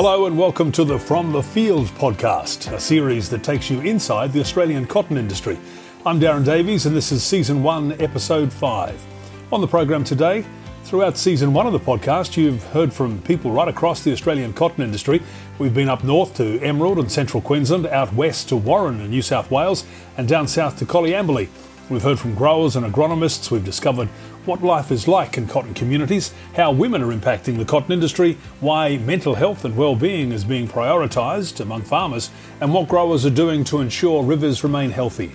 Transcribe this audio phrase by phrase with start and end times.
[0.00, 4.32] Hello and welcome to the From the Field podcast, a series that takes you inside
[4.32, 5.58] the Australian cotton industry.
[6.06, 9.04] I'm Darren Davies and this is season 1, episode 5.
[9.50, 10.44] On the program today,
[10.84, 14.84] throughout season 1 of the podcast, you've heard from people right across the Australian cotton
[14.84, 15.20] industry.
[15.58, 19.20] We've been up north to Emerald and central Queensland, out west to Warren in New
[19.20, 19.84] South Wales,
[20.16, 21.48] and down south to Coleambally.
[21.90, 23.50] We've heard from growers and agronomists.
[23.50, 24.08] We've discovered
[24.48, 28.96] what life is like in cotton communities, how women are impacting the cotton industry, why
[28.96, 32.30] mental health and well-being is being prioritised among farmers,
[32.62, 35.30] and what growers are doing to ensure rivers remain healthy.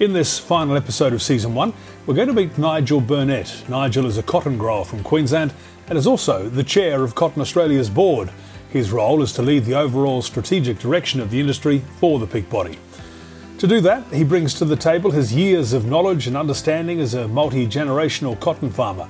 [0.00, 1.72] In this final episode of season one,
[2.04, 3.62] we're going to meet Nigel Burnett.
[3.68, 5.54] Nigel is a cotton grower from Queensland
[5.86, 8.28] and is also the chair of Cotton Australia's board.
[8.70, 12.50] His role is to lead the overall strategic direction of the industry for the peak
[12.50, 12.76] body.
[13.58, 17.14] To do that, he brings to the table his years of knowledge and understanding as
[17.14, 19.08] a multi generational cotton farmer.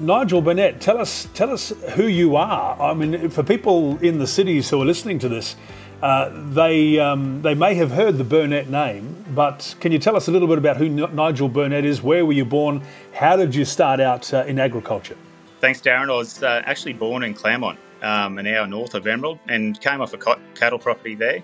[0.00, 2.80] Nigel Burnett, tell us, tell us who you are.
[2.80, 5.56] I mean, for people in the cities who are listening to this,
[6.02, 10.28] uh, they um, they may have heard the Burnett name, but can you tell us
[10.28, 12.02] a little bit about who Nigel Burnett is?
[12.02, 12.82] Where were you born?
[13.12, 15.16] How did you start out uh, in agriculture?
[15.60, 16.10] Thanks, Darren.
[16.10, 20.00] I was uh, actually born in Clermont, um, an hour north of Emerald, and came
[20.00, 21.42] off a cattle property there.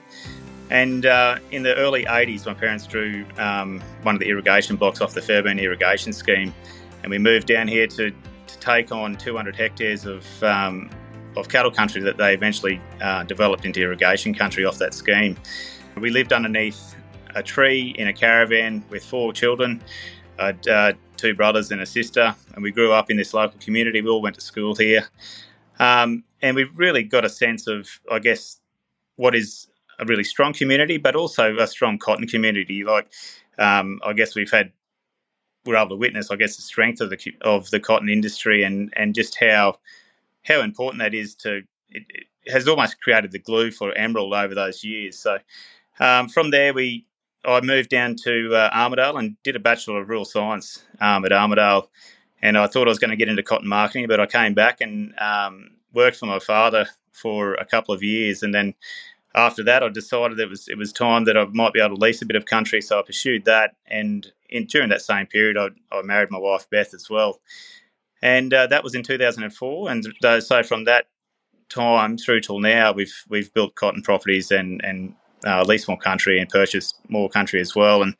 [0.71, 5.01] And uh, in the early 80s, my parents drew um, one of the irrigation blocks
[5.01, 6.55] off the Fairbairn irrigation scheme,
[7.03, 10.89] and we moved down here to, to take on 200 hectares of, um,
[11.37, 15.37] of cattle country that they eventually uh, developed into irrigation country off that scheme.
[15.97, 16.95] We lived underneath
[17.35, 19.83] a tree in a caravan with four children.
[20.39, 23.59] I had uh, two brothers and a sister, and we grew up in this local
[23.59, 24.01] community.
[24.01, 25.09] We all went to school here.
[25.81, 28.61] Um, and we really got a sense of, I guess,
[29.17, 29.70] what is
[30.01, 32.83] a really strong community, but also a strong cotton community.
[32.85, 33.11] Like,
[33.59, 34.73] um, I guess we've had
[35.67, 38.93] we're able to witness, I guess, the strength of the of the cotton industry and
[38.97, 39.79] and just how
[40.45, 41.63] how important that is to.
[41.91, 45.19] It, it has almost created the glue for Emerald over those years.
[45.19, 45.39] So
[45.99, 47.05] um, from there, we
[47.45, 51.33] I moved down to uh, Armidale and did a Bachelor of Rural Science um, at
[51.33, 51.89] Armidale.
[52.43, 54.81] And I thought I was going to get into cotton marketing, but I came back
[54.81, 58.75] and um, worked for my father for a couple of years, and then
[59.35, 62.03] after that, I decided it was it was time that I might be able to
[62.03, 63.77] lease a bit of country, so I pursued that.
[63.87, 67.41] And in, during that same period, I, I, married my wife Beth as well,
[68.23, 69.91] and uh, that was in 2004.
[69.91, 70.07] And
[70.43, 71.07] so from that
[71.69, 75.15] time through till now, we've we've built cotton properties and and
[75.47, 78.03] uh, leased more country and purchased more country as well.
[78.03, 78.17] And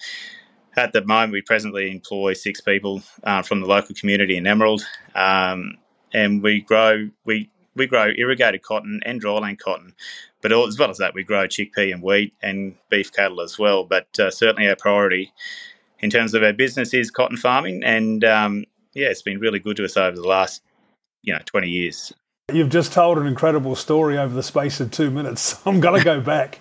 [0.77, 4.87] at the moment, we presently employ six people uh, from the local community in Emerald,
[5.17, 5.75] um,
[6.13, 9.95] and we grow we we grow irrigated cotton and dryland cotton.
[10.43, 13.85] But as well as that, we grow chickpea and wheat and beef cattle as well.
[13.85, 15.33] But uh, certainly our priority
[16.01, 17.83] in terms of our business is cotton farming.
[17.85, 18.65] And um,
[18.95, 20.63] yeah, it's been really good to us over the last,
[21.23, 22.13] you know, 20 years.
[22.53, 25.61] You've just told an incredible story over the space of two minutes.
[25.67, 26.59] I'm going to go back.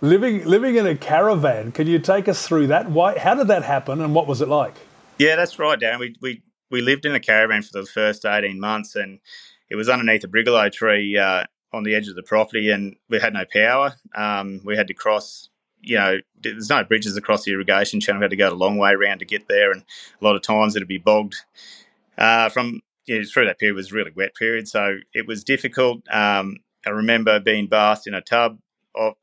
[0.00, 2.90] living living in a caravan, can you take us through that?
[2.90, 3.18] Why?
[3.18, 4.74] How did that happen, and what was it like?
[5.18, 5.98] Yeah, that's right, Dan.
[5.98, 9.18] We we we lived in a caravan for the first eighteen months, and
[9.70, 13.20] it was underneath a brigalow tree uh, on the edge of the property, and we
[13.20, 13.94] had no power.
[14.14, 15.48] Um, we had to cross.
[15.82, 18.20] You know, there's no bridges across the irrigation channel.
[18.20, 19.82] We had to go a long way around to get there, and
[20.20, 21.36] a lot of times it'd be bogged.
[22.18, 26.02] Uh, from you know, through that period was really wet period, so it was difficult.
[26.12, 28.58] Um, I remember being bathed in a tub,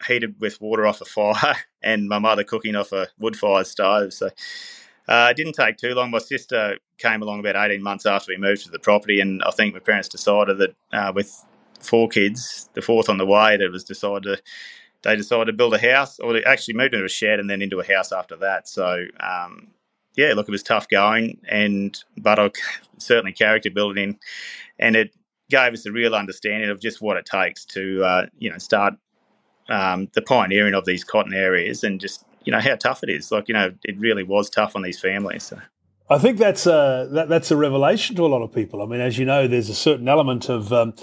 [0.07, 4.13] heated with water off a fire, and my mother cooking off a wood fire stove.
[4.13, 4.29] So
[5.07, 6.12] uh, it didn't take too long.
[6.12, 9.51] My sister came along about 18 months after we moved to the property, and I
[9.51, 11.45] think my parents decided that uh, with
[11.79, 14.41] four kids, the fourth on the way, that was decided to,
[15.03, 17.62] they decided to build a house, or they actually moved into a shed and then
[17.62, 18.68] into a house after that.
[18.68, 19.68] So, um,
[20.16, 22.51] yeah, look, it was tough going, and but I
[22.97, 24.19] certainly character building,
[24.78, 25.13] and it
[25.50, 28.95] gave us a real understanding of just what it takes to, uh, you know, start
[29.69, 33.31] um, the pioneering of these cotton areas and just you know how tough it is.
[33.31, 35.44] Like you know, it really was tough on these families.
[35.44, 35.59] So.
[36.09, 38.81] I think that's a that, that's a revelation to a lot of people.
[38.81, 40.94] I mean, as you know, there's a certain element of um,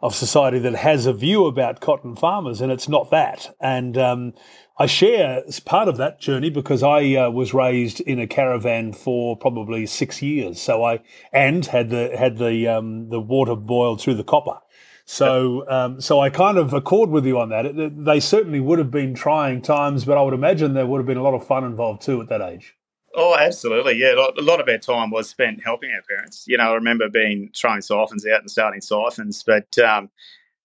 [0.00, 3.54] of society that has a view about cotton farmers, and it's not that.
[3.60, 4.32] And um,
[4.78, 8.94] I share as part of that journey because I uh, was raised in a caravan
[8.94, 10.62] for probably six years.
[10.62, 11.00] So I
[11.30, 14.60] and had the had the um, the water boiled through the copper.
[15.06, 17.66] So, um, so I kind of accord with you on that.
[17.66, 21.06] It, they certainly would have been trying times, but I would imagine there would have
[21.06, 22.74] been a lot of fun involved too at that age.
[23.16, 23.96] Oh, absolutely.
[23.96, 26.44] Yeah, a lot of our time was spent helping our parents.
[26.48, 30.10] You know, I remember being throwing siphons out and starting siphons, but um,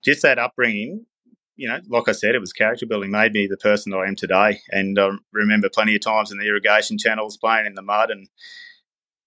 [0.03, 1.05] just that upbringing,
[1.57, 4.07] you know, like I said, it was character building, made me the person that I
[4.07, 4.61] am today.
[4.71, 8.29] And I remember plenty of times in the irrigation channels playing in the mud and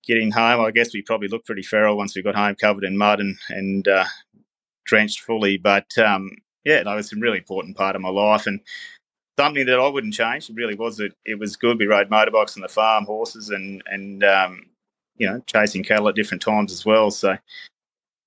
[0.04, 0.64] getting home.
[0.64, 3.36] I guess we probably looked pretty feral once we got home covered in mud and,
[3.50, 4.06] and uh,
[4.84, 5.56] drenched fully.
[5.58, 6.30] But um,
[6.64, 8.60] yeah, no, it's a really important part of my life and
[9.38, 10.48] something that I wouldn't change.
[10.48, 11.00] It really was.
[11.00, 11.78] It, it was good.
[11.78, 14.66] We rode motorbikes on the farm, horses, and and um,
[15.16, 17.10] you know chasing cattle at different times as well.
[17.10, 17.36] So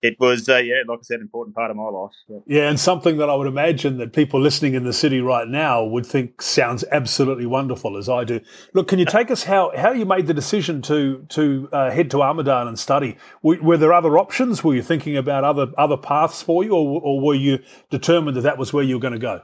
[0.06, 2.12] it was, uh, yeah, like I said, an important part of my life.
[2.28, 2.38] Yeah.
[2.46, 2.70] yeah.
[2.70, 6.06] and something that I would imagine that people listening in the city right now would
[6.06, 8.40] think sounds absolutely wonderful, as I do.
[8.74, 12.12] Look, can you take us how how you made the decision to to uh, head
[12.12, 13.18] to Armidale and study?
[13.42, 14.64] Were, were, there other options?
[14.64, 17.60] Were you thinking about other other paths for you, or, or were you
[17.90, 19.42] determined that that was where you were going to go?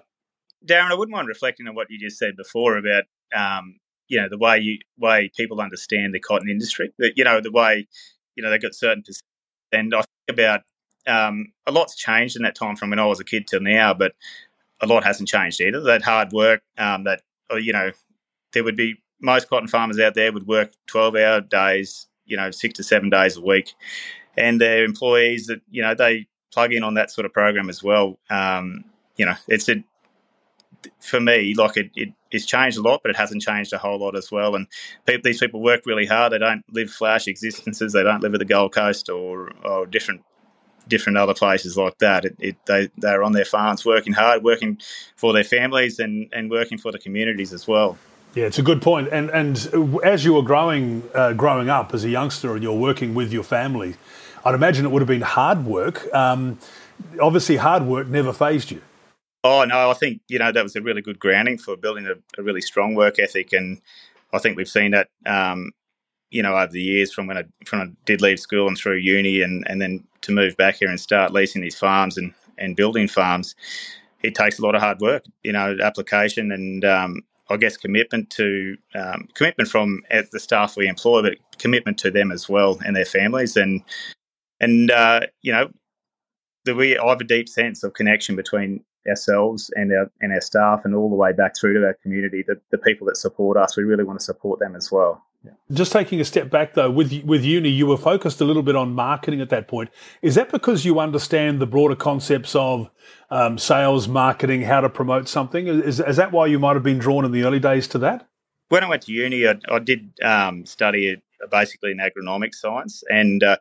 [0.65, 3.05] Darren, I wouldn't mind reflecting on what you just said before about
[3.35, 6.93] um, you know the way you way people understand the cotton industry.
[6.99, 7.87] That you know the way
[8.35, 9.03] you know they've got certain
[9.71, 10.61] and I about
[11.07, 13.93] um, a lot's changed in that time from when I was a kid till now,
[13.93, 14.13] but
[14.81, 15.81] a lot hasn't changed either.
[15.81, 17.91] That hard work, um, that uh, you know,
[18.53, 22.51] there would be most cotton farmers out there would work twelve hour days, you know,
[22.51, 23.73] six to seven days a week,
[24.37, 27.83] and their employees that you know they plug in on that sort of program as
[27.83, 28.19] well.
[28.29, 28.83] Um,
[29.17, 29.83] you know, it's a
[30.99, 33.99] for me, like it, it, it's changed a lot, but it hasn't changed a whole
[33.99, 34.55] lot as well.
[34.55, 34.67] And
[35.05, 36.31] people, these people work really hard.
[36.31, 37.93] They don't live flash existences.
[37.93, 40.23] They don't live at the Gold Coast or, or different
[40.87, 42.25] different other places like that.
[42.25, 44.79] It, it, they they're on their farms working hard, working
[45.15, 47.97] for their families and, and working for the communities as well.
[48.33, 49.09] Yeah, it's a good point.
[49.11, 49.57] And and
[50.03, 53.43] as you were growing uh, growing up as a youngster and you're working with your
[53.43, 53.95] family,
[54.45, 56.13] I'd imagine it would have been hard work.
[56.13, 56.59] Um,
[57.21, 58.81] obviously, hard work never phased you.
[59.43, 62.13] Oh no, I think you know that was a really good grounding for building a,
[62.39, 63.81] a really strong work ethic, and
[64.33, 65.71] I think we've seen that um,
[66.31, 68.97] you know over the years from when I from I did leave school and through
[68.97, 72.75] uni, and and then to move back here and start leasing these farms and and
[72.75, 73.55] building farms.
[74.23, 78.29] It takes a lot of hard work, you know, application and um, I guess commitment
[78.31, 82.95] to um, commitment from the staff we employ, but commitment to them as well and
[82.95, 83.81] their families, and
[84.59, 85.71] and uh, you know,
[86.65, 90.41] the, we I have a deep sense of connection between ourselves and our and our
[90.41, 93.57] staff and all the way back through to our community, the, the people that support
[93.57, 95.23] us, we really want to support them as well.
[95.43, 95.53] Yeah.
[95.71, 98.75] Just taking a step back though, with with uni, you were focused a little bit
[98.75, 99.89] on marketing at that point.
[100.21, 102.91] Is that because you understand the broader concepts of
[103.31, 105.67] um, sales, marketing, how to promote something?
[105.67, 108.27] Is, is that why you might have been drawn in the early days to that?
[108.69, 113.43] When I went to uni, I, I did um, study basically in agronomic science, and
[113.43, 113.57] uh,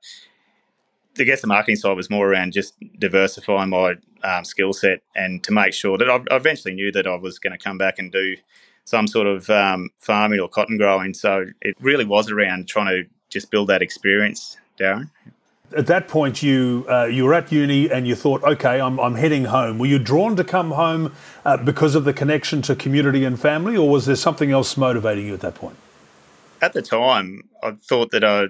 [1.18, 5.42] I guess the marketing side was more around just diversifying my um, skill set and
[5.44, 7.98] to make sure that I, I eventually knew that I was going to come back
[7.98, 8.36] and do
[8.84, 11.14] some sort of um, farming or cotton growing.
[11.14, 15.10] So it really was around trying to just build that experience, Darren.
[15.76, 19.14] At that point, you uh, you were at uni and you thought, okay, I'm, I'm
[19.14, 19.78] heading home.
[19.78, 21.14] Were you drawn to come home
[21.44, 25.26] uh, because of the connection to community and family, or was there something else motivating
[25.26, 25.76] you at that point?
[26.60, 28.46] At the time, I thought that I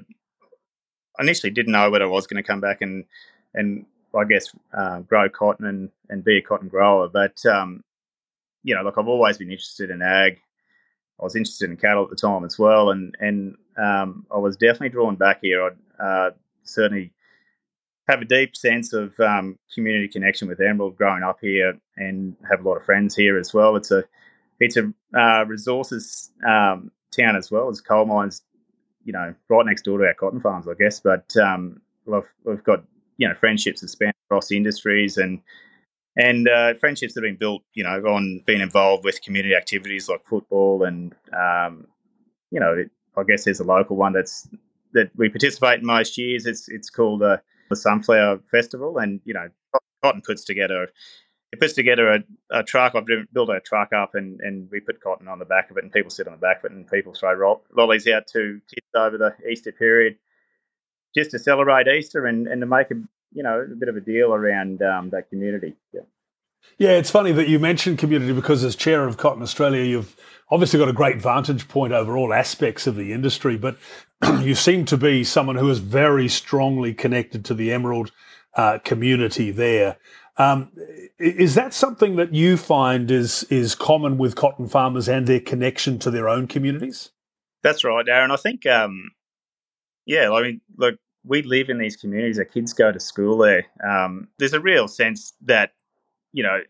[1.18, 3.04] initially didn't know whether I was going to come back and
[3.52, 3.84] and
[4.14, 7.08] I guess uh, grow cotton and, and be a cotton grower.
[7.08, 7.82] But um,
[8.62, 10.40] you know, look, I've always been interested in ag.
[11.20, 14.56] I was interested in cattle at the time as well, and and um, I was
[14.56, 15.70] definitely drawn back here.
[16.00, 16.30] I uh,
[16.62, 17.12] certainly
[18.08, 22.64] have a deep sense of um, community connection with Emerald growing up here, and have
[22.64, 23.76] a lot of friends here as well.
[23.76, 24.04] It's a
[24.58, 28.42] it's a uh, resources um, town as well as coal mines
[29.04, 31.00] you know, right next door to our cotton farms, I guess.
[31.00, 32.84] But um, we've, we've got
[33.20, 35.40] you know friendships that span across industries and
[36.16, 40.08] and uh, friendships that have been built, you know, on being involved with community activities
[40.08, 41.86] like football and um,
[42.50, 44.48] you know, it, I guess there's a local one that's
[44.92, 46.46] that we participate in most years.
[46.46, 47.36] It's it's called uh,
[47.68, 49.48] the Sunflower Festival, and you know,
[50.02, 50.88] Cotton puts together
[51.52, 52.94] it puts together a, a truck.
[52.94, 55.82] I've built a truck up and, and we put cotton on the back of it
[55.82, 58.60] and people sit on the back of it and people throw ro- lollies out to
[58.72, 60.16] kids over the Easter period
[61.14, 62.94] just to celebrate Easter and, and to make a,
[63.32, 65.74] you know, a bit of a deal around um, that community.
[65.92, 66.02] Yeah.
[66.78, 70.16] Yeah, it's funny that you mentioned community because as chair of Cotton Australia, you've
[70.50, 73.76] obviously got a great vantage point over all aspects of the industry, but
[74.40, 78.12] you seem to be someone who is very strongly connected to the Emerald
[78.54, 79.96] uh, community there.
[80.36, 80.70] Um,
[81.18, 85.98] is that something that you find is is common with cotton farmers and their connection
[85.98, 87.10] to their own communities?
[87.62, 88.30] That's right, Darren.
[88.30, 89.10] I think, um,
[90.10, 92.38] yeah, I mean, look, we live in these communities.
[92.38, 93.66] Our kids go to school there.
[93.88, 95.72] Um, there's a real sense that
[96.32, 96.60] you know,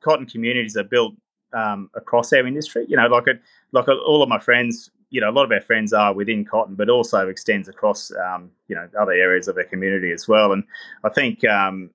[0.00, 1.14] cotton communities are built
[1.54, 2.84] um, across our industry.
[2.88, 3.26] You know, like
[3.72, 6.74] like all of my friends, you know, a lot of our friends are within cotton,
[6.74, 10.52] but also extends across, um, you know, other areas of our community as well.
[10.52, 10.64] And
[11.04, 11.90] I think, um,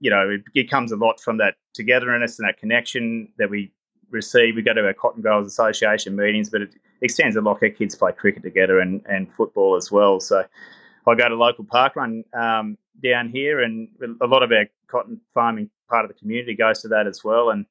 [0.00, 3.72] you know, it, it, comes a lot from that togetherness and that connection that we
[4.10, 4.56] receive.
[4.56, 7.58] We go to our Cotton Growers Association meetings, but it extends a lot.
[7.62, 10.20] Our kids play cricket together and, and football as well.
[10.20, 10.44] So
[11.06, 13.88] I go to local park run um, down here, and
[14.20, 17.50] a lot of our cotton farming part of the community goes to that as well.
[17.50, 17.66] And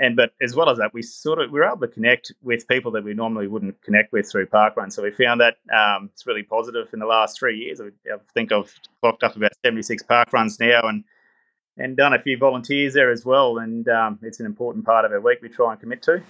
[0.00, 2.68] and but as well as that, we sort of we are able to connect with
[2.68, 4.90] people that we normally wouldn't connect with through park run.
[4.90, 7.80] So we found that um, it's really positive in the last three years.
[7.80, 7.88] I
[8.34, 11.04] think I've clocked up about seventy six park runs now, and
[11.78, 13.58] and done a few volunteers there as well.
[13.58, 16.22] And um, it's an important part of our week we try and commit to.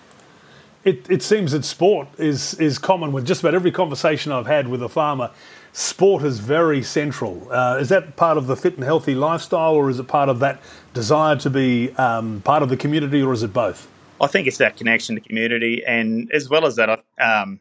[0.88, 4.68] It, it seems that sport is is common with just about every conversation I've had
[4.68, 5.30] with a farmer.
[5.72, 7.46] Sport is very central.
[7.52, 10.38] Uh, is that part of the fit and healthy lifestyle, or is it part of
[10.38, 10.62] that
[10.94, 13.86] desire to be um, part of the community, or is it both?
[14.18, 17.60] I think it's that connection to community, and as well as that, um,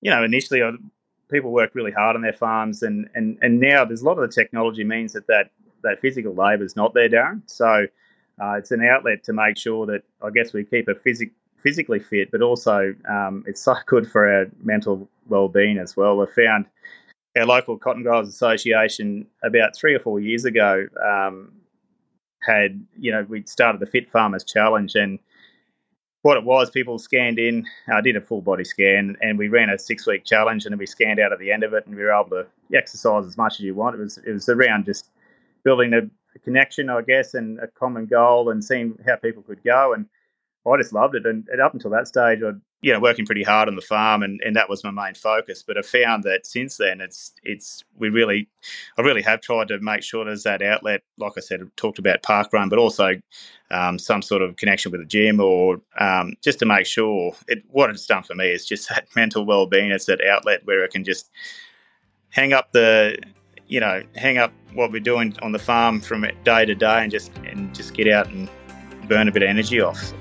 [0.00, 0.72] you know, initially I,
[1.30, 4.28] people work really hard on their farms, and, and and now there's a lot of
[4.28, 5.52] the technology means that that
[5.84, 7.42] that physical labour is not there, Darren.
[7.46, 7.86] So
[8.42, 11.98] uh, it's an outlet to make sure that I guess we keep a physic, physically
[12.00, 16.16] fit, but also um, it's so good for our mental well-being as well.
[16.16, 16.66] We found
[17.36, 21.52] our local Cotton Growers Association about three or four years ago um,
[22.40, 25.18] had you know we started the Fit Farmers Challenge and
[26.22, 27.64] what it was, people scanned in.
[27.88, 30.72] I uh, did a full body scan, and we ran a six week challenge, and
[30.72, 32.46] then we scanned out at the end of it, and we were able to
[32.76, 33.94] exercise as much as you want.
[33.94, 35.10] It was it was around just
[35.64, 35.98] building a,
[36.34, 39.92] a connection, I guess, and a common goal, and seeing how people could go.
[39.92, 40.06] And
[40.72, 41.26] I just loved it.
[41.26, 44.22] And, and up until that stage, I'd you know working pretty hard on the farm,
[44.22, 45.64] and, and that was my main focus.
[45.66, 48.48] But I found that since then, it's it's we really,
[48.96, 51.02] I really have tried to make sure there's that outlet.
[51.18, 53.12] Like I said, talked about park run, but also
[53.70, 57.62] um, some sort of connection with the gym, or um, just to make sure it.
[57.68, 59.90] What it's done for me is just that mental well being.
[59.90, 61.30] It's that outlet where I can just
[62.30, 63.18] hang up the
[63.68, 67.12] you know, hang up what we're doing on the farm from day to day and
[67.12, 68.48] just and just get out and
[69.08, 70.12] burn a bit of energy off.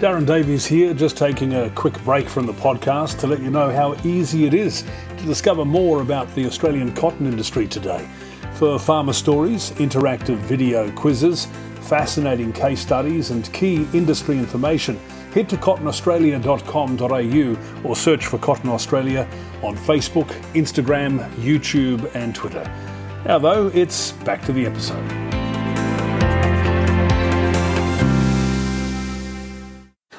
[0.00, 3.68] Darren Davies here, just taking a quick break from the podcast to let you know
[3.68, 4.82] how easy it is
[5.18, 8.08] to discover more about the Australian cotton industry today.
[8.54, 11.48] For farmer stories, interactive video quizzes,
[11.82, 14.98] fascinating case studies, and key industry information,
[15.34, 19.28] head to cottonaustralia.com.au or search for Cotton Australia
[19.62, 22.64] on Facebook, Instagram, YouTube, and Twitter.
[23.26, 25.29] Now, though, it's back to the episode.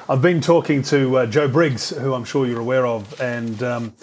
[0.08, 3.94] I've been talking to uh, Joe Briggs, who I'm sure you're aware of, and um,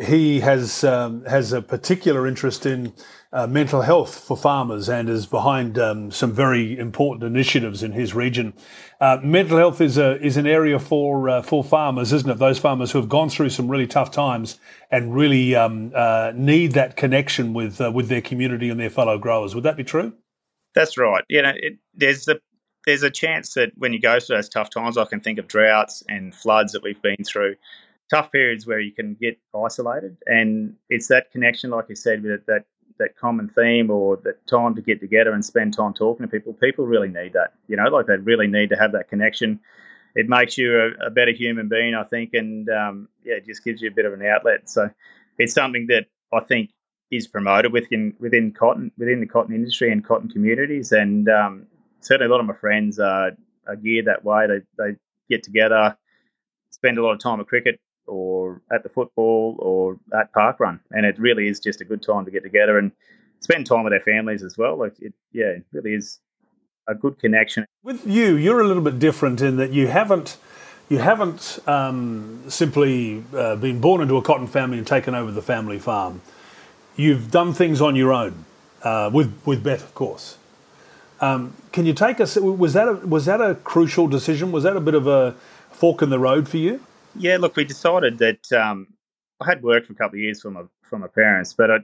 [0.00, 2.92] he has um, has a particular interest in
[3.32, 8.14] uh, mental health for farmers and is behind um, some very important initiatives in his
[8.14, 8.54] region.
[9.00, 12.38] Uh, mental health is a is an area for uh, for farmers, isn't it?
[12.38, 14.60] Those farmers who have gone through some really tough times
[14.92, 19.18] and really um, uh, need that connection with uh, with their community and their fellow
[19.18, 19.56] growers.
[19.56, 20.12] Would that be true?
[20.74, 21.24] That's right.
[21.28, 22.38] You know, it, there's a
[22.86, 25.48] there's a chance that when you go through those tough times, I can think of
[25.48, 27.56] droughts and floods that we've been through
[28.10, 32.46] tough periods where you can get isolated, and it's that connection, like you said, with
[32.46, 32.64] that
[32.98, 36.52] that common theme or that time to get together and spend time talking to people.
[36.52, 39.60] People really need that, you know, like they really need to have that connection.
[40.16, 43.62] It makes you a, a better human being, I think, and um, yeah, it just
[43.62, 44.68] gives you a bit of an outlet.
[44.68, 44.90] So
[45.38, 46.70] it's something that I think
[47.10, 51.66] is promoted within within cotton within the cotton industry and cotton communities, and um,
[52.00, 53.32] certainly a lot of my friends are,
[53.66, 54.46] are geared that way.
[54.46, 54.96] They they
[55.28, 55.96] get together,
[56.70, 60.80] spend a lot of time at cricket or at the football or at park run,
[60.90, 62.92] and it really is just a good time to get together and
[63.40, 64.78] spend time with their families as well.
[64.78, 66.20] Like it, yeah, it really is
[66.86, 67.66] a good connection.
[67.82, 70.38] With you, you're a little bit different in that you haven't
[70.88, 75.42] you haven't um, simply uh, been born into a cotton family and taken over the
[75.42, 76.22] family farm.
[76.96, 78.44] You've done things on your own
[78.82, 80.38] uh, with with Beth, of course.
[81.20, 82.36] Um, can you take us?
[82.36, 84.52] Was that a, was that a crucial decision?
[84.52, 85.32] Was that a bit of a
[85.70, 86.80] fork in the road for you?
[87.16, 88.88] Yeah, look, we decided that um,
[89.40, 91.78] I had worked for a couple of years for my for my parents, but I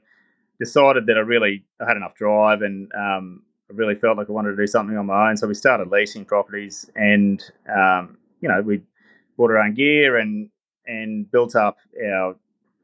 [0.59, 4.33] decided that I really I had enough drive and um, I really felt like I
[4.33, 5.37] wanted to do something on my own.
[5.37, 7.43] So we started leasing properties, and
[7.75, 8.83] um, you know we
[9.37, 10.50] bought our own gear and
[10.87, 12.37] and built up our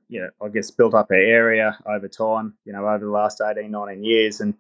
[0.08, 2.54] you know I guess built up our area over time.
[2.64, 4.54] You know over the last 18, 19 years, and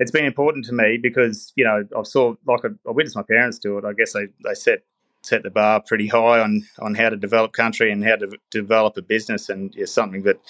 [0.00, 3.58] it's been important to me because you know I saw like I, witnessed my parents
[3.58, 3.84] do it.
[3.84, 4.82] I guess they they set
[5.22, 8.96] set the bar pretty high on on how to develop country and how to develop
[8.96, 10.40] a business, and it's something that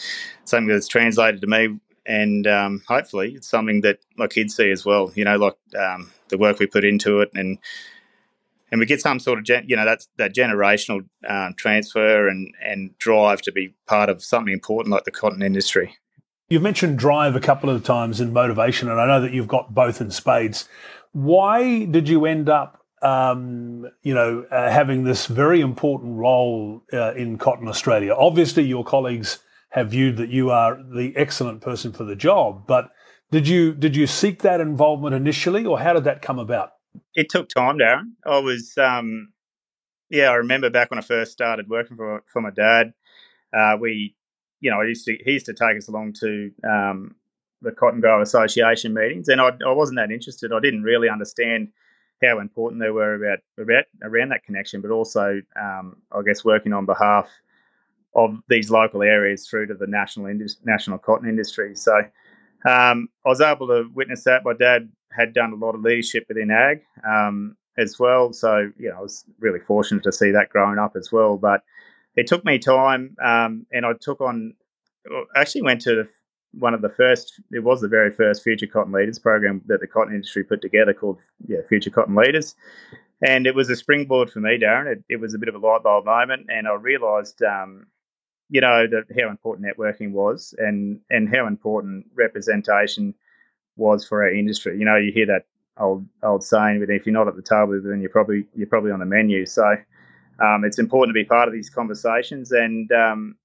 [0.44, 4.86] something that's translated to me, and um, hopefully it's something that my kids see as
[4.86, 5.10] well.
[5.16, 7.58] You know, like um, the work we put into it, and
[8.70, 12.54] and we get some sort of gen, you know that's that generational um, transfer and
[12.64, 15.96] and drive to be part of something important like the cotton industry.
[16.50, 19.72] You've mentioned drive a couple of times in motivation, and I know that you've got
[19.72, 20.68] both in spades.
[21.12, 27.14] Why did you end up um, you know, uh, having this very important role uh,
[27.14, 28.14] in Cotton Australia.
[28.14, 29.38] Obviously, your colleagues
[29.70, 32.90] have viewed that you are the excellent person for the job, but
[33.30, 36.72] did you did you seek that involvement initially, or how did that come about?
[37.14, 38.12] It took time, Darren.
[38.26, 39.32] I was, um,
[40.08, 42.92] yeah, I remember back when I first started working for for my dad.
[43.56, 44.14] Uh, we,
[44.60, 47.14] you know, I used to he used to take us along to um,
[47.62, 50.52] the Cotton Grower Association meetings, and I, I wasn't that interested.
[50.52, 51.68] I didn't really understand
[52.22, 56.72] how important they were about about around that connection, but also, um, I guess, working
[56.72, 57.28] on behalf
[58.14, 61.76] of these local areas through to the national indus- national cotton industry.
[61.76, 61.96] So
[62.68, 64.44] um, I was able to witness that.
[64.44, 68.90] My dad had done a lot of leadership within ag um, as well, so you
[68.90, 71.36] know I was really fortunate to see that growing up as well.
[71.36, 71.62] But
[72.16, 74.54] it took me time, um, and I took on.
[75.34, 76.06] Actually, went to
[76.52, 77.40] one of the first.
[77.50, 80.92] It was the very first Future Cotton Leaders program that the cotton industry put together,
[80.92, 82.54] called yeah, Future Cotton Leaders.
[83.22, 84.90] And it was a springboard for me, Darren.
[84.90, 87.86] It, it was a bit of a light bulb moment, and I realised um,
[88.48, 93.14] you know that how important networking was and and how important representation
[93.76, 94.78] was for our industry.
[94.78, 95.46] You know, you hear that
[95.78, 98.90] old old saying, but if you're not at the table, then you're probably you're probably
[98.90, 99.46] on the menu.
[99.46, 99.76] So
[100.40, 102.52] um, it's important to be part of these conversations.
[102.52, 103.36] And um,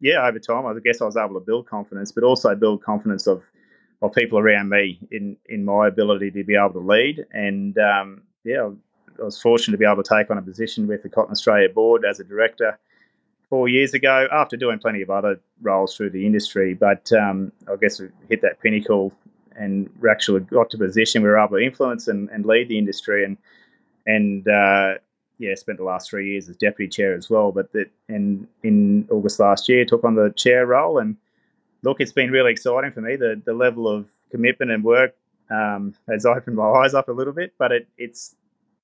[0.00, 3.26] yeah, over time, I guess I was able to build confidence, but also build confidence
[3.26, 3.44] of
[4.00, 7.26] of people around me in in my ability to be able to lead.
[7.32, 8.70] And um, yeah,
[9.20, 11.68] I was fortunate to be able to take on a position with the Cotton Australia
[11.68, 12.78] board as a director
[13.48, 16.74] four years ago after doing plenty of other roles through the industry.
[16.74, 19.12] But um, I guess we hit that pinnacle
[19.56, 22.68] and we actually got to a position we were able to influence and, and lead
[22.68, 23.36] the industry and
[24.06, 24.94] and uh,
[25.38, 27.52] yeah, spent the last three years as deputy chair as well.
[27.52, 31.16] But that in in August last year took on the chair role and
[31.82, 33.16] look, it's been really exciting for me.
[33.16, 35.14] The the level of commitment and work
[35.50, 38.34] um, has opened my eyes up a little bit, but it, it's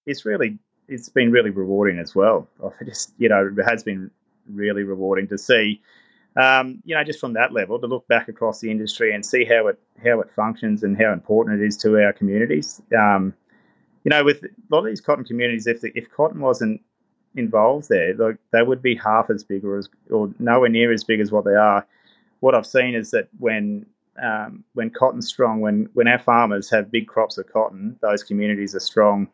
[0.06, 0.58] it's really
[0.88, 2.48] it's been really rewarding as well.
[2.62, 4.10] I just you know it has been
[4.48, 5.80] really rewarding to see.
[6.36, 9.44] Um, you know, just from that level, to look back across the industry and see
[9.44, 12.82] how it how it functions and how important it is to our communities.
[12.96, 13.34] Um,
[14.04, 16.80] you know, with a lot of these cotton communities, if the, if cotton wasn't
[17.34, 21.02] involved there, like, they would be half as big or as, or nowhere near as
[21.02, 21.86] big as what they are.
[22.40, 23.86] What I've seen is that when
[24.22, 28.74] um, when cotton's strong, when when our farmers have big crops of cotton, those communities
[28.74, 29.28] are strong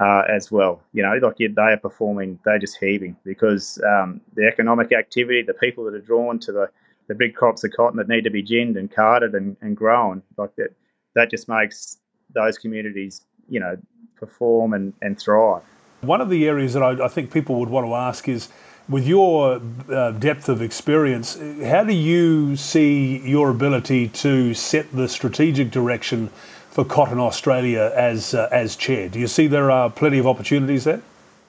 [0.00, 0.80] uh, as well.
[0.92, 5.54] You know, like they are performing, they're just heaving because um, the economic activity, the
[5.54, 6.70] people that are drawn to the,
[7.08, 10.22] the big crops of cotton that need to be ginned and carted and, and grown,
[10.36, 10.70] like that,
[11.14, 11.98] that just makes
[12.34, 13.76] those communities, you know,
[14.16, 15.62] perform and, and thrive.
[16.00, 18.48] One of the areas that I, I think people would want to ask is
[18.88, 25.08] with your uh, depth of experience, how do you see your ability to set the
[25.08, 26.28] strategic direction
[26.70, 29.08] for Cotton Australia as uh, as chair?
[29.08, 31.02] Do you see there are plenty of opportunities there?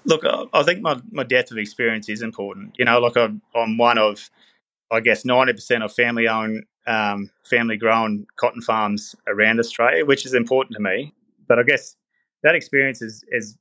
[0.06, 2.76] Look, I think my, my depth of experience is important.
[2.78, 4.30] You know, like I'm, I'm one of,
[4.90, 10.34] I guess, 90% of family owned, um, family grown cotton farms around Australia, which is
[10.34, 11.14] important to me.
[11.50, 11.98] But I guess
[12.44, 13.58] that experience has, has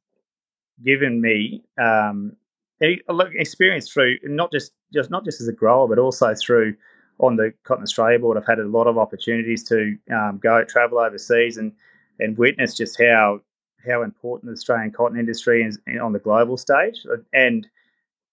[0.84, 2.36] given me um,
[2.80, 6.76] experience through not just, just not just as a grower, but also through
[7.20, 10.98] on the Cotton Australia board, I've had a lot of opportunities to um, go travel
[10.98, 11.72] overseas and
[12.20, 13.40] and witness just how
[13.86, 17.66] how important the Australian cotton industry is on the global stage, and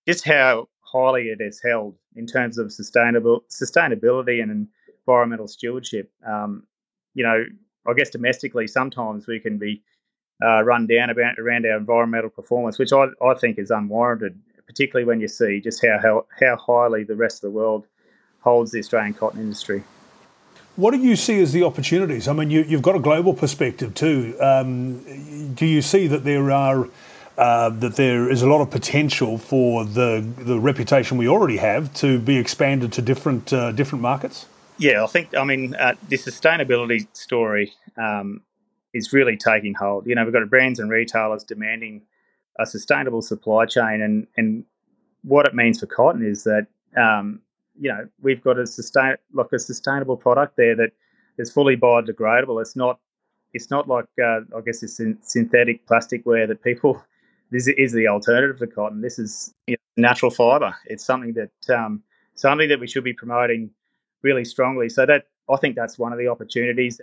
[0.07, 4.67] just how highly it is held in terms of sustainable sustainability and
[5.07, 6.11] environmental stewardship.
[6.27, 6.63] Um,
[7.13, 7.43] you know,
[7.87, 9.81] I guess domestically, sometimes we can be
[10.43, 15.05] uh, run down about around our environmental performance, which I, I think is unwarranted, particularly
[15.05, 17.87] when you see just how, how how highly the rest of the world
[18.41, 19.83] holds the Australian cotton industry.
[20.75, 22.27] What do you see as the opportunities?
[22.27, 24.35] I mean, you, have got a global perspective too.
[24.41, 26.89] Um, do you see that there are
[27.37, 31.93] uh, that there is a lot of potential for the the reputation we already have
[31.95, 34.47] to be expanded to different uh, different markets?
[34.77, 38.41] Yeah, I think I mean uh, the sustainability story um,
[38.93, 40.05] is really taking hold.
[40.05, 42.01] You know, we've got brands and retailers demanding
[42.59, 44.65] a sustainable supply chain, and and
[45.23, 47.41] what it means for cotton is that um,
[47.79, 50.91] you know we've got a sustain like a sustainable product there that
[51.37, 52.61] is fully biodegradable.
[52.61, 52.99] It's not
[53.53, 57.01] it's not like uh, I guess it's synthetic plastic ware that people
[57.51, 59.01] this is the alternative to cotton.
[59.01, 60.75] This is you know, natural fiber.
[60.85, 63.69] It's something that um, something that we should be promoting
[64.25, 64.89] really strongly.
[64.89, 66.99] So that I think that's one of the opportunities.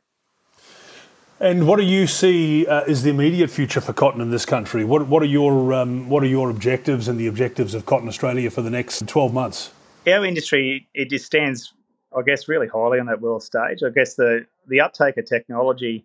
[1.41, 4.85] And what do you see uh, is the immediate future for cotton in this country?
[4.85, 8.51] What, what are your um, what are your objectives and the objectives of Cotton Australia
[8.51, 9.71] for the next twelve months?
[10.07, 11.75] our industry it just stands,
[12.17, 13.83] I guess, really highly on that world stage.
[13.83, 16.05] I guess the the uptake of technology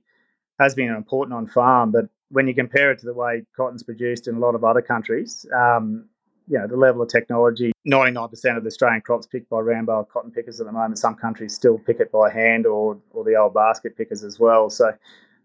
[0.60, 4.28] has been important on farm, but when you compare it to the way cotton's produced
[4.28, 6.06] in a lot of other countries, um,
[6.48, 10.08] you know, the level of technology, 99% of the Australian crops picked by round bale
[10.12, 10.98] cotton pickers at the moment.
[10.98, 14.70] Some countries still pick it by hand or, or the old basket pickers as well.
[14.70, 14.94] So,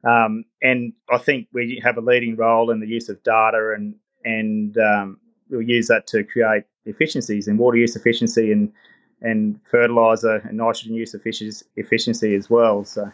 [0.05, 3.95] um, and I think we have a leading role in the use of data and,
[4.25, 5.19] and um,
[5.51, 8.73] we'll use that to create efficiencies in water use efficiency and,
[9.21, 12.85] and fertiliser and nitrogen use efficiency as well.
[12.85, 13.11] So,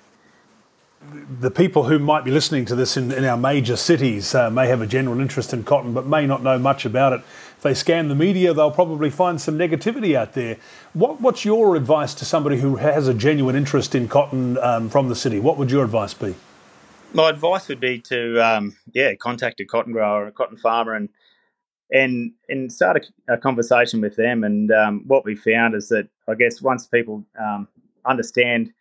[1.41, 4.67] the people who might be listening to this in, in our major cities uh, may
[4.67, 7.21] have a general interest in cotton but may not know much about it.
[7.57, 10.57] If they scan the media, they'll probably find some negativity out there.
[10.93, 15.09] What, what's your advice to somebody who has a genuine interest in cotton um, from
[15.09, 15.39] the city?
[15.39, 16.35] What would your advice be?
[17.13, 21.09] My advice would be to, um, yeah, contact a cotton grower, a cotton farmer, and
[21.91, 24.45] and and start a, a conversation with them.
[24.45, 27.67] And um, what we found is that I guess once people um,
[28.05, 28.73] understand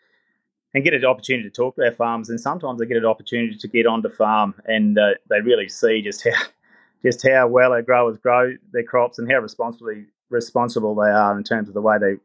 [0.74, 2.30] and get an opportunity to talk to their farms.
[2.30, 6.02] And sometimes they get an opportunity to get onto farm and uh, they really see
[6.02, 6.42] just how
[7.04, 11.44] just how well our growers grow their crops and how responsibly responsible they are in
[11.44, 12.16] terms of the way they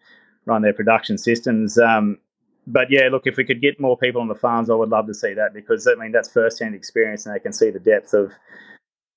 [0.47, 1.79] run their production systems.
[1.79, 2.19] Um,
[2.67, 5.07] but yeah, look, if we could get more people on the farms, I would love
[5.09, 8.15] to see that because I mean that's first-hand experience, and they can see the depth
[8.15, 8.33] of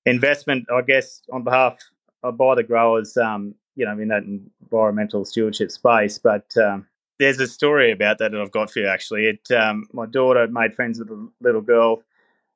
[0.04, 0.66] investment.
[0.72, 1.78] I guess on behalf
[2.22, 6.18] of by the growers, um, you know, in that environmental stewardship space.
[6.18, 6.86] But um,
[7.18, 8.88] there's a story about that that I've got for you.
[8.88, 12.02] Actually, it um, my daughter made friends with a little girl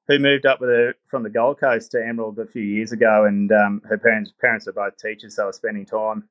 [0.08, 3.24] who moved up with her from the Gold Coast to Emerald a few years ago,
[3.24, 6.24] and um, her parents parents are both teachers, so I was spending time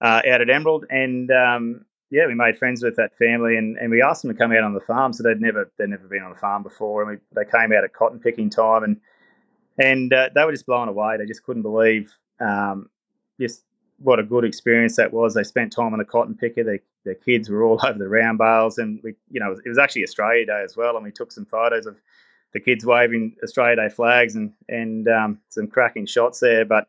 [0.00, 3.90] uh, out at Emerald, and um, yeah, we made friends with that family, and, and
[3.90, 5.12] we asked them to come out on the farm.
[5.12, 7.84] So they'd never they'd never been on a farm before, and we, they came out
[7.84, 9.00] at cotton picking time, and
[9.78, 11.16] and uh, they were just blown away.
[11.16, 12.90] They just couldn't believe um,
[13.40, 13.64] just
[13.98, 15.34] what a good experience that was.
[15.34, 16.64] They spent time on the cotton picker.
[16.64, 19.78] Their, their kids were all over the round bales, and we, you know, it was
[19.78, 22.00] actually Australia Day as well, and we took some photos of
[22.52, 26.64] the kids waving Australia Day flags and and um, some cracking shots there.
[26.64, 26.86] But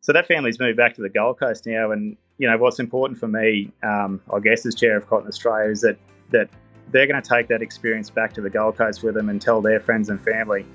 [0.00, 3.18] so that family's moved back to the Gold Coast now, and you know what's important
[3.18, 5.98] for me, um, I guess, as chair of Cotton Australia, is that
[6.30, 6.48] that
[6.90, 9.60] they're going to take that experience back to the Gold Coast with them and tell
[9.60, 10.66] their friends and family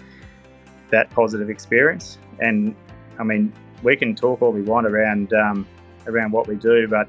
[0.92, 2.18] that positive experience.
[2.40, 2.76] And
[3.20, 3.52] I mean,
[3.84, 5.68] we can talk all we want around um,
[6.08, 7.08] around what we do, but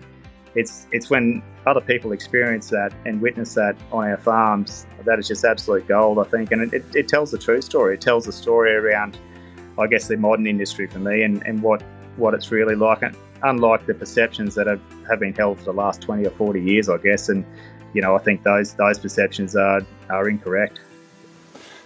[0.56, 5.28] it's it's when other people experience that and witness that on our farms that is
[5.28, 7.94] just absolute gold, I think, and it, it, tells the true story.
[7.94, 9.18] It tells the story around,
[9.78, 11.82] I guess, the modern industry for me and, and what
[12.16, 15.74] what it's really like, And unlike the perceptions that have, have been held for the
[15.74, 17.44] last twenty or forty years, I guess, and
[17.92, 20.80] you know, I think those those perceptions are are incorrect.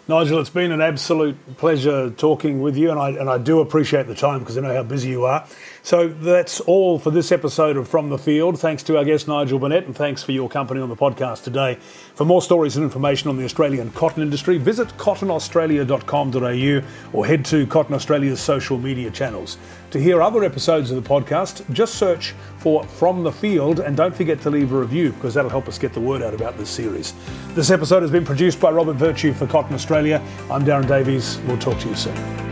[0.08, 4.08] Nigel, it's been an absolute pleasure talking with you, and I, and I do appreciate
[4.08, 5.46] the time because I know how busy you are.
[5.82, 8.60] So that's all for this episode of From the Field.
[8.60, 11.76] Thanks to our guest Nigel Burnett, and thanks for your company on the podcast today.
[12.14, 17.66] For more stories and information on the Australian cotton industry, visit cottonaustralia.com.au or head to
[17.66, 19.58] Cotton Australia's social media channels.
[19.92, 24.14] To hear other episodes of the podcast, just search for From the Field and don't
[24.14, 26.70] forget to leave a review because that'll help us get the word out about this
[26.70, 27.14] series.
[27.54, 30.22] This episode has been produced by Robert Virtue for Cotton Australia.
[30.50, 31.38] I'm Darren Davies.
[31.46, 32.49] We'll talk to you soon.